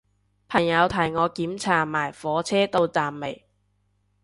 [0.47, 3.45] 朋友提我檢查埋火車到咗站未